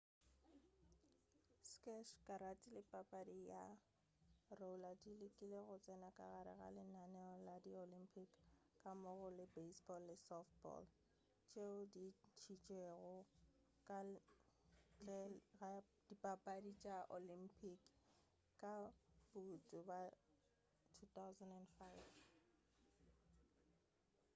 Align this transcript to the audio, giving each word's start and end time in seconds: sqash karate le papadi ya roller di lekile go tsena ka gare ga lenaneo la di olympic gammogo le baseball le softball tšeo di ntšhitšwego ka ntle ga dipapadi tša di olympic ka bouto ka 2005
sqash 1.71 2.13
karate 2.25 2.67
le 2.75 2.81
papadi 2.91 3.35
ya 3.53 3.63
roller 4.59 4.95
di 5.03 5.11
lekile 5.21 5.59
go 5.67 5.75
tsena 5.83 6.09
ka 6.17 6.25
gare 6.33 6.53
ga 6.59 6.67
lenaneo 6.77 7.33
la 7.47 7.55
di 7.63 7.71
olympic 7.85 8.29
gammogo 8.81 9.27
le 9.37 9.45
baseball 9.55 10.01
le 10.09 10.15
softball 10.27 10.83
tšeo 11.49 11.73
di 11.93 12.05
ntšhitšwego 12.31 13.15
ka 13.87 13.97
ntle 14.09 15.19
ga 15.57 15.71
dipapadi 16.07 16.71
tša 16.81 16.97
di 17.03 17.09
olympic 17.17 17.79
ka 18.61 18.73
bouto 19.31 19.77
ka 21.13 21.25
2005 21.37 22.07